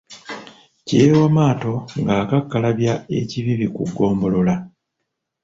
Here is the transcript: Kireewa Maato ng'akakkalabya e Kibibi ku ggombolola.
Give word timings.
Kireewa 0.85 1.27
Maato 1.37 1.73
ng'akakkalabya 2.01 2.93
e 3.19 3.19
Kibibi 3.29 3.67
ku 3.75 3.83
ggombolola. 3.89 4.55